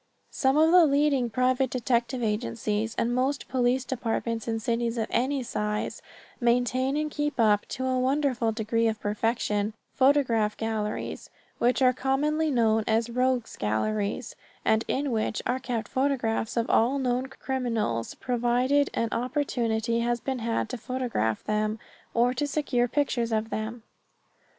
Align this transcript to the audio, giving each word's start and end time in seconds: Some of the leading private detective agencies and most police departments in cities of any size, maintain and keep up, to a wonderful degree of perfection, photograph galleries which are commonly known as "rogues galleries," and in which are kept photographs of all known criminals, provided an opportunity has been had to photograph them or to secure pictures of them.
Some 0.31 0.57
of 0.57 0.71
the 0.71 0.87
leading 0.87 1.29
private 1.29 1.69
detective 1.69 2.23
agencies 2.23 2.95
and 2.97 3.13
most 3.13 3.47
police 3.47 3.85
departments 3.85 4.47
in 4.47 4.59
cities 4.59 4.97
of 4.97 5.05
any 5.11 5.43
size, 5.43 6.01
maintain 6.39 6.97
and 6.97 7.11
keep 7.11 7.39
up, 7.39 7.67
to 7.67 7.85
a 7.85 7.99
wonderful 7.99 8.51
degree 8.51 8.87
of 8.87 8.99
perfection, 8.99 9.75
photograph 9.93 10.57
galleries 10.57 11.29
which 11.59 11.83
are 11.83 11.93
commonly 11.93 12.49
known 12.49 12.83
as 12.87 13.11
"rogues 13.11 13.55
galleries," 13.55 14.35
and 14.65 14.83
in 14.87 15.11
which 15.11 15.39
are 15.45 15.59
kept 15.59 15.87
photographs 15.87 16.57
of 16.57 16.67
all 16.67 16.97
known 16.97 17.27
criminals, 17.27 18.15
provided 18.15 18.89
an 18.95 19.09
opportunity 19.11 19.99
has 19.99 20.19
been 20.19 20.39
had 20.39 20.67
to 20.69 20.79
photograph 20.79 21.43
them 21.43 21.77
or 22.15 22.33
to 22.33 22.47
secure 22.47 22.87
pictures 22.87 23.31
of 23.31 23.51
them. 23.51 23.83